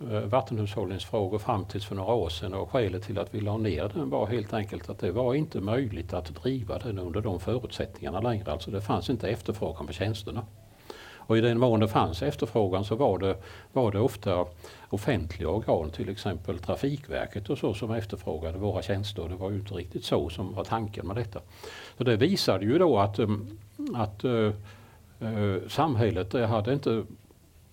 Eh, 0.00 0.20
vattenhushållningsfrågor 0.20 1.38
fram 1.38 1.64
tills 1.64 1.84
för 1.84 1.94
några 1.94 2.14
år 2.14 2.28
sedan 2.28 2.54
och 2.54 2.70
skälet 2.70 3.02
till 3.02 3.18
att 3.18 3.34
vi 3.34 3.40
la 3.40 3.56
ner 3.56 3.90
den 3.94 4.10
var 4.10 4.26
helt 4.26 4.54
enkelt 4.54 4.90
att 4.90 4.98
det 4.98 5.12
var 5.12 5.34
inte 5.34 5.60
möjligt 5.60 6.12
att 6.12 6.42
driva 6.42 6.78
den 6.78 6.98
under 6.98 7.20
de 7.20 7.40
förutsättningarna 7.40 8.20
längre. 8.20 8.52
Alltså 8.52 8.70
det 8.70 8.80
fanns 8.80 9.10
inte 9.10 9.28
efterfrågan 9.28 9.86
på 9.86 9.92
tjänsterna. 9.92 10.46
Och 11.28 11.38
i 11.38 11.40
den 11.40 11.58
mån 11.58 11.80
det 11.80 11.88
fanns 11.88 12.22
efterfrågan 12.22 12.84
så 12.84 12.94
var 12.94 13.18
det, 13.18 13.36
var 13.72 13.92
det 13.92 14.00
ofta 14.00 14.46
offentliga 14.88 15.48
organ, 15.48 15.90
till 15.90 16.08
exempel 16.08 16.58
Trafikverket 16.58 17.50
och 17.50 17.58
så 17.58 17.74
som 17.74 17.90
efterfrågade 17.90 18.58
våra 18.58 18.82
tjänster. 18.82 19.28
Det 19.28 19.36
var 19.36 19.50
ju 19.50 19.56
inte 19.56 19.74
riktigt 19.74 20.04
så 20.04 20.28
som 20.28 20.54
var 20.54 20.64
tanken 20.64 21.06
med 21.06 21.16
detta. 21.16 21.40
Så 21.98 22.04
det 22.04 22.16
visade 22.16 22.64
ju 22.64 22.78
då 22.78 22.98
att, 22.98 23.18
mm, 23.18 23.58
att 23.94 24.24
uh, 24.24 24.52
samhället 25.68 26.32
hade 26.32 26.72
inte 26.72 27.04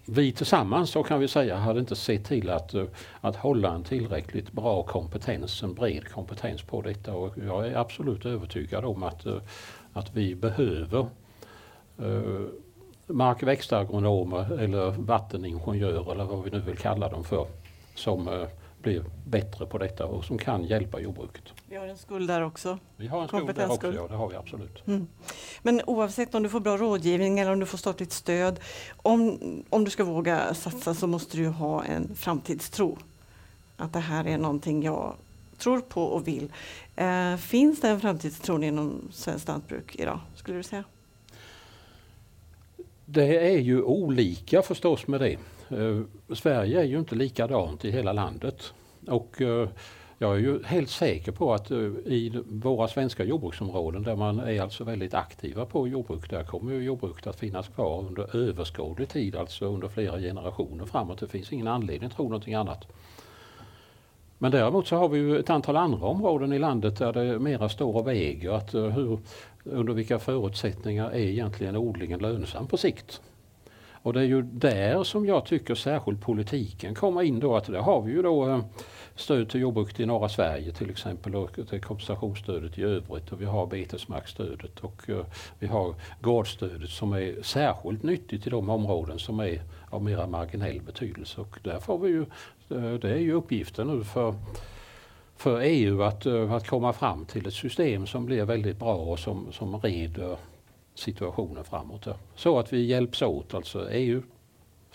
vi 0.05 0.31
tillsammans 0.31 0.89
så 0.89 1.03
kan 1.03 1.19
vi 1.19 1.27
säga 1.27 1.57
hade 1.57 1.79
inte 1.79 1.95
sett 1.95 2.25
till 2.25 2.49
att, 2.49 2.73
eh, 2.73 2.85
att 3.21 3.35
hålla 3.35 3.73
en 3.73 3.83
tillräckligt 3.83 4.51
bra 4.51 4.83
kompetens, 4.83 5.63
en 5.63 5.73
bred 5.73 6.07
kompetens 6.09 6.61
på 6.61 6.81
detta. 6.81 7.13
Och 7.13 7.33
jag 7.47 7.67
är 7.67 7.75
absolut 7.75 8.25
övertygad 8.25 8.85
om 8.85 9.03
att, 9.03 9.25
eh, 9.25 9.37
att 9.93 10.15
vi 10.15 10.35
behöver 10.35 11.07
eh, 11.99 12.05
uh, 12.05 12.47
mark 13.07 13.41
och 13.41 13.47
växtagronomer 13.47 14.59
eller 14.59 14.91
vatteningenjörer 14.91 16.11
eller 16.11 16.23
vad 16.23 16.43
vi 16.43 16.51
nu 16.51 16.59
vill 16.59 16.77
kalla 16.77 17.09
dem 17.09 17.23
för 17.23 17.47
som 17.95 18.47
blir 18.85 19.05
bättre 19.27 19.65
på 19.65 19.77
detta 19.77 20.05
och 20.05 20.25
som 20.25 20.37
kan 20.37 20.63
hjälpa 20.63 20.99
jordbruket. 20.99 21.43
Vi 21.69 21.75
har 21.75 21.87
en 21.87 21.97
skuld 21.97 22.27
där 22.27 22.41
också. 22.41 22.79
Vi 22.97 23.07
har 23.07 23.21
en 23.21 23.27
skuld 23.27 23.55
där 23.55 23.71
också, 23.71 23.93
ja 23.93 24.07
det 24.07 24.15
har 24.15 24.29
vi 24.29 24.35
absolut. 24.35 24.87
Mm. 24.87 25.07
Men 25.61 25.81
oavsett 25.87 26.35
om 26.35 26.43
du 26.43 26.49
får 26.49 26.59
bra 26.59 26.77
rådgivning 26.77 27.39
eller 27.39 27.51
om 27.51 27.59
du 27.59 27.65
får 27.65 27.77
statligt 27.77 28.11
stöd, 28.11 28.59
om, 28.97 29.39
om 29.69 29.83
du 29.83 29.91
ska 29.91 30.03
våga 30.03 30.53
satsa 30.53 30.93
så 30.93 31.07
måste 31.07 31.37
du 31.37 31.47
ha 31.47 31.83
en 31.83 32.15
framtidstro. 32.15 32.97
Att 33.77 33.93
det 33.93 33.99
här 33.99 34.27
är 34.27 34.37
någonting 34.37 34.83
jag 34.83 35.15
tror 35.57 35.81
på 35.81 36.03
och 36.03 36.27
vill. 36.27 36.51
Eh, 36.95 37.35
finns 37.37 37.81
det 37.81 37.89
en 37.89 38.01
framtidstro 38.01 38.63
inom 38.63 39.01
svenskt 39.11 39.47
lantbruk 39.47 39.95
idag, 39.95 40.19
skulle 40.35 40.57
du 40.57 40.63
säga? 40.63 40.83
Det 43.05 43.53
är 43.53 43.59
ju 43.59 43.83
olika 43.83 44.61
förstås 44.61 45.07
med 45.07 45.19
det. 45.19 45.37
Eh, 45.77 46.01
Sverige 46.35 46.79
är 46.79 46.85
ju 46.85 46.99
inte 46.99 47.15
likadant 47.15 47.85
i 47.85 47.91
hela 47.91 48.13
landet. 48.13 48.73
Och 49.07 49.41
eh, 49.41 49.69
jag 50.17 50.35
är 50.35 50.39
ju 50.39 50.63
helt 50.63 50.89
säker 50.89 51.31
på 51.31 51.53
att 51.53 51.71
eh, 51.71 51.77
i 52.05 52.43
våra 52.45 52.87
svenska 52.87 53.23
jordbruksområden 53.23 54.03
där 54.03 54.15
man 54.15 54.39
är 54.39 54.61
alltså 54.61 54.83
väldigt 54.83 55.13
aktiva 55.13 55.65
på 55.65 55.87
jordbruk, 55.87 56.29
där 56.29 56.43
kommer 56.43 56.73
ju 56.73 56.83
jordbruket 56.83 57.27
att 57.27 57.39
finnas 57.39 57.67
kvar 57.67 57.99
under 57.99 58.35
överskådlig 58.35 59.09
tid, 59.09 59.35
alltså 59.35 59.65
under 59.65 59.87
flera 59.87 60.19
generationer 60.19 60.85
framåt. 60.85 61.19
Det 61.19 61.27
finns 61.27 61.53
ingen 61.53 61.67
anledning 61.67 62.07
att 62.07 62.15
tro 62.15 62.23
någonting 62.23 62.53
annat. 62.53 62.87
Men 64.37 64.51
däremot 64.51 64.87
så 64.87 64.95
har 64.95 65.09
vi 65.09 65.17
ju 65.17 65.39
ett 65.39 65.49
antal 65.49 65.77
andra 65.77 66.07
områden 66.07 66.53
i 66.53 66.59
landet 66.59 66.97
där 66.97 67.13
det 67.13 67.39
mera 67.39 67.69
står 67.69 67.95
och 67.95 68.07
väger 68.07 68.51
att 68.51 68.73
eh, 68.73 68.83
hur, 68.83 69.19
under 69.63 69.93
vilka 69.93 70.19
förutsättningar 70.19 71.09
är 71.09 71.19
egentligen 71.19 71.75
odlingen 71.75 72.19
lönsam 72.19 72.67
på 72.67 72.77
sikt. 72.77 73.21
Och 74.05 74.13
det 74.13 74.19
är 74.19 74.25
ju 74.25 74.41
där 74.41 75.03
som 75.03 75.25
jag 75.25 75.45
tycker 75.45 75.75
särskilt 75.75 76.21
politiken 76.21 76.95
kommer 76.95 77.21
in 77.21 77.39
då. 77.39 77.55
Att 77.55 77.65
där 77.65 77.79
har 77.79 78.01
vi 78.01 78.11
ju 78.11 78.21
då 78.21 78.49
eh, 78.49 78.59
stöd 79.15 79.49
till 79.49 79.61
jordbruket 79.61 79.99
i 79.99 80.05
norra 80.05 80.29
Sverige 80.29 80.71
till 80.71 80.89
exempel 80.89 81.35
och 81.35 81.53
till 81.69 81.81
kompensationsstödet 81.81 82.77
i 82.77 82.83
övrigt. 82.83 83.31
Och 83.31 83.41
vi 83.41 83.45
har 83.45 83.65
betesmarksstödet 83.65 84.79
och 84.79 85.09
eh, 85.09 85.25
vi 85.59 85.67
har 85.67 85.95
gårdsstödet 86.21 86.89
som 86.89 87.13
är 87.13 87.41
särskilt 87.41 88.03
nyttigt 88.03 88.47
i 88.47 88.49
de 88.49 88.69
områden 88.69 89.19
som 89.19 89.39
är 89.39 89.61
av 89.89 90.03
mera 90.03 90.27
marginell 90.27 90.81
betydelse. 90.81 91.41
Och 91.41 91.59
där 91.63 91.79
får 91.79 91.99
vi 91.99 92.09
ju, 92.09 92.21
eh, 92.69 92.93
det 92.93 93.09
är 93.09 93.19
ju 93.19 93.33
uppgiften 93.33 93.87
nu 93.87 94.03
för 94.03 94.35
för 95.37 95.59
EU 95.59 96.03
att, 96.03 96.25
eh, 96.25 96.51
att 96.51 96.67
komma 96.67 96.93
fram 96.93 97.25
till 97.25 97.47
ett 97.47 97.53
system 97.53 98.07
som 98.07 98.25
blir 98.25 98.45
väldigt 98.45 98.79
bra 98.79 98.95
och 98.95 99.19
som, 99.19 99.51
som 99.51 99.79
reder 99.79 100.37
situationen 100.95 101.63
framåt. 101.63 102.07
Så 102.35 102.59
att 102.59 102.73
vi 102.73 102.85
hjälps 102.85 103.21
åt, 103.21 103.53
alltså 103.53 103.91
EU, 103.91 104.21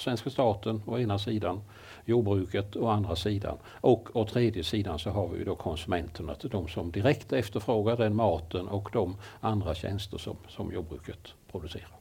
svenska 0.00 0.30
staten 0.30 0.82
å 0.86 0.98
ena 0.98 1.18
sidan, 1.18 1.60
jordbruket 2.04 2.76
å 2.76 2.88
andra 2.88 3.16
sidan 3.16 3.58
och 3.80 4.16
å 4.16 4.24
tredje 4.24 4.64
sidan 4.64 4.98
så 4.98 5.10
har 5.10 5.28
vi 5.28 5.44
då 5.44 5.54
konsumenterna, 5.54 6.34
de 6.42 6.68
som 6.68 6.90
direkt 6.90 7.32
efterfrågar 7.32 7.96
den 7.96 8.16
maten 8.16 8.68
och 8.68 8.90
de 8.92 9.16
andra 9.40 9.74
tjänster 9.74 10.18
som, 10.18 10.36
som 10.48 10.72
jordbruket 10.72 11.34
producerar. 11.50 12.00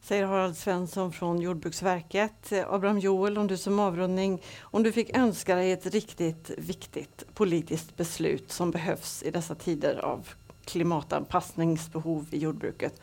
Säger 0.00 0.26
Harald 0.26 0.56
Svensson 0.56 1.12
från 1.12 1.40
Jordbruksverket. 1.40 2.52
Abraham 2.68 2.98
Joel, 2.98 3.38
om 3.38 3.46
du 3.46 3.56
som 3.56 3.78
avrundning, 3.78 4.42
om 4.60 4.82
du 4.82 4.92
fick 4.92 5.16
önska 5.16 5.54
dig 5.54 5.72
ett 5.72 5.86
riktigt 5.86 6.50
viktigt 6.58 7.24
politiskt 7.34 7.96
beslut 7.96 8.52
som 8.52 8.70
behövs 8.70 9.22
i 9.22 9.30
dessa 9.30 9.54
tider 9.54 10.04
av 10.04 10.28
klimatanpassningsbehov 10.64 12.26
i 12.30 12.38
jordbruket. 12.38 13.00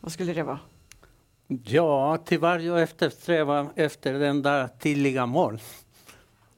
Vad 0.00 0.12
skulle 0.12 0.32
det 0.32 0.42
vara? 0.42 0.58
Ja, 1.64 2.18
tyvärr 2.24 2.58
jag 2.58 2.82
eftersträvar 2.82 3.68
efter 3.76 4.12
den 4.12 4.42
där 4.42 4.68
tydliga 4.68 5.26
mål. 5.26 5.60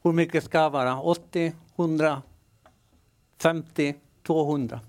Hur 0.03 0.13
mycket 0.13 0.45
ska 0.45 0.69
vara? 0.69 1.01
80, 1.01 1.53
100, 1.77 2.23
50, 3.39 3.95
200? 4.27 4.81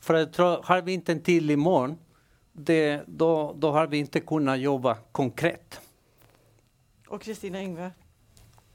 För 0.00 0.14
jag 0.14 0.32
tror, 0.32 0.62
har 0.62 0.82
vi 0.82 0.92
inte 0.92 1.12
en 1.12 1.20
tidig 1.20 1.58
mål, 1.58 1.94
det, 2.52 3.02
då, 3.06 3.54
då 3.58 3.70
har 3.70 3.86
vi 3.86 3.98
inte 3.98 4.20
kunnat 4.20 4.58
jobba 4.58 4.94
konkret. 5.12 5.80
Och 7.08 7.22
Kristina 7.22 7.62
Yngve? 7.62 7.90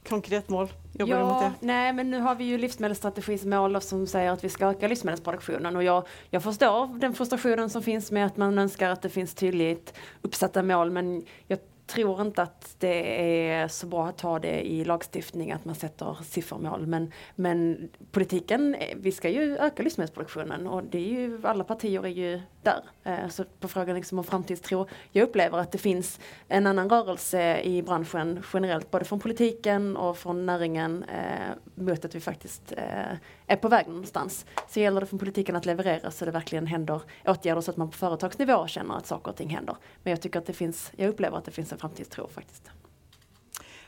Konkret 0.08 0.48
mål? 0.48 0.68
Jobbar 0.92 1.16
ja, 1.16 1.28
mot 1.28 1.40
det? 1.40 1.66
Nej, 1.66 1.92
men 1.92 2.10
nu 2.10 2.20
har 2.20 2.34
vi 2.34 2.44
ju 2.44 2.58
livsmedelsstrategins 2.58 3.44
mål 3.44 3.80
som 3.80 4.06
säger 4.06 4.30
att 4.30 4.44
vi 4.44 4.48
ska 4.48 4.66
öka 4.66 4.88
livsmedelsproduktionen 4.88 5.76
och 5.76 5.82
jag, 5.82 6.06
jag 6.30 6.42
förstår 6.42 6.98
den 6.98 7.14
frustrationen 7.14 7.70
som 7.70 7.82
finns 7.82 8.10
med 8.10 8.26
att 8.26 8.36
man 8.36 8.58
önskar 8.58 8.90
att 8.90 9.02
det 9.02 9.08
finns 9.08 9.34
tydligt 9.34 9.94
uppsatta 10.22 10.62
mål 10.62 10.90
men 10.90 11.22
jag 11.46 11.58
tror 11.86 12.20
inte 12.20 12.42
att 12.42 12.76
det 12.78 13.22
är 13.50 13.68
så 13.68 13.86
bra 13.86 14.06
att 14.06 14.18
ta 14.18 14.38
det 14.38 14.66
i 14.66 14.84
lagstiftning 14.84 15.52
att 15.52 15.64
man 15.64 15.74
sätter 15.74 16.16
siffermål. 16.24 16.86
Men, 16.86 17.12
men 17.34 17.88
politiken, 18.10 18.76
vi 18.96 19.12
ska 19.12 19.28
ju 19.28 19.56
öka 19.58 19.82
livsmedelsproduktionen 19.82 20.66
och 20.66 20.84
det 20.84 20.98
är 20.98 21.20
ju, 21.20 21.40
alla 21.42 21.64
partier 21.64 22.04
är 22.04 22.08
ju 22.08 22.40
där. 22.62 22.82
Eh, 23.04 23.28
så 23.28 23.44
på 23.60 23.68
frågan 23.68 23.96
liksom 23.96 24.18
om 24.18 24.24
framtidstro, 24.24 24.86
jag 25.12 25.22
upplever 25.22 25.58
att 25.58 25.72
det 25.72 25.78
finns 25.78 26.20
en 26.48 26.66
annan 26.66 26.90
rörelse 26.90 27.60
i 27.60 27.82
branschen 27.82 28.42
generellt, 28.52 28.90
både 28.90 29.04
från 29.04 29.20
politiken 29.20 29.96
och 29.96 30.18
från 30.18 30.46
näringen 30.46 31.02
eh, 31.02 31.54
mot 31.74 32.04
att 32.04 32.14
vi 32.14 32.20
faktiskt 32.20 32.72
eh, 32.72 33.16
är 33.46 33.56
på 33.56 33.68
väg 33.68 33.88
någonstans. 33.88 34.46
Så 34.68 34.80
gäller 34.80 35.00
det 35.00 35.06
från 35.06 35.18
politiken 35.18 35.56
att 35.56 35.66
leverera 35.66 36.10
så 36.10 36.24
det 36.24 36.30
verkligen 36.30 36.66
händer 36.66 37.02
åtgärder 37.24 37.60
så 37.60 37.70
att 37.70 37.76
man 37.76 37.90
på 37.90 37.96
företagsnivå 37.96 38.66
känner 38.66 38.96
att 38.96 39.06
saker 39.06 39.30
och 39.30 39.36
ting 39.36 39.48
händer. 39.48 39.76
Men 40.02 40.10
jag 40.10 40.20
tycker 40.20 40.38
att 40.38 40.46
det 40.46 40.52
finns, 40.52 40.92
jag 40.96 41.08
upplever 41.08 41.38
att 41.38 41.44
det 41.44 41.50
finns 41.50 41.72
en 41.76 41.80
framtidstro 41.80 42.28
faktiskt. 42.28 42.70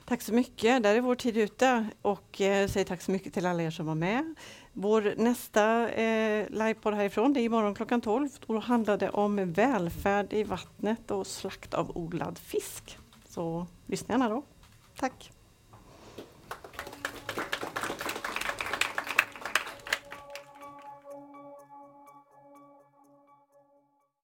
Tack 0.04 0.22
så 0.22 0.34
mycket. 0.34 0.82
Där 0.82 0.94
är 0.94 1.00
vår 1.00 1.14
tid 1.14 1.36
ute 1.36 1.86
och 2.02 2.40
eh, 2.40 2.68
säger 2.68 2.84
tack 2.84 3.02
så 3.02 3.10
mycket 3.10 3.34
till 3.34 3.46
alla 3.46 3.62
er 3.62 3.70
som 3.70 3.86
var 3.86 3.94
med. 3.94 4.34
Vår 4.72 5.14
nästa 5.16 5.90
eh, 5.90 6.46
livepodd 6.50 6.94
härifrån 6.94 7.32
det 7.32 7.40
är 7.40 7.44
imorgon 7.44 7.74
klockan 7.74 8.00
12. 8.00 8.28
Då 8.46 8.58
handlar 8.58 8.96
det 8.96 9.10
om 9.10 9.52
välfärd 9.52 10.32
i 10.32 10.42
vattnet 10.42 11.10
och 11.10 11.26
slakt 11.26 11.74
av 11.74 11.96
odlad 11.96 12.38
fisk. 12.38 12.98
Så 13.28 13.66
lyssna 13.86 14.14
gärna 14.14 14.28
då. 14.28 14.42
Tack! 14.98 15.32